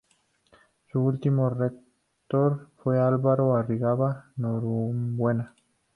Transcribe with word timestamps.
Su 0.91 0.99
último 1.01 1.51
rector 1.51 2.69
fue 2.77 2.99
Álvaro 2.99 3.55
Arriagada 3.55 4.31
Norambuena. 4.37 5.53